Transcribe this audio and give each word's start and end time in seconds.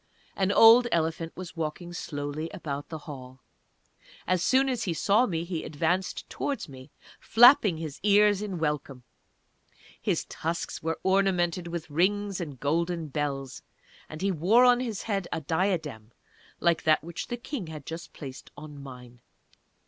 An 0.35 0.51
old 0.51 0.87
elephant 0.91 1.31
was 1.37 1.55
walking 1.55 1.93
slowly 1.93 2.49
about 2.55 2.89
the 2.89 2.97
Hall. 3.05 3.43
As 4.25 4.41
soon 4.41 4.67
as 4.67 4.85
he 4.85 4.95
saw 4.95 5.27
me 5.27 5.43
he 5.43 5.63
advanced 5.63 6.27
towards 6.27 6.67
me, 6.67 6.89
flapping 7.19 7.77
his 7.77 7.99
ears 8.01 8.41
in 8.41 8.57
welcome. 8.57 9.03
His 10.01 10.25
tusks 10.25 10.81
were 10.81 10.99
ornamented 11.03 11.67
with 11.67 11.87
rings 11.91 12.41
and 12.41 12.59
golden 12.59 13.09
bells, 13.09 13.61
and 14.09 14.23
he 14.23 14.31
wore 14.31 14.65
on 14.65 14.79
his 14.79 15.03
head 15.03 15.27
a 15.31 15.39
diadem 15.39 16.13
like 16.59 16.81
that 16.81 17.03
which 17.03 17.27
the 17.27 17.37
King 17.37 17.67
had 17.67 17.85
just 17.85 18.11
placed 18.11 18.49
on 18.57 18.81
mine. 18.81 19.21